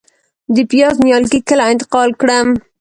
[0.55, 2.47] د پیاز نیالګي کله انتقال کړم؟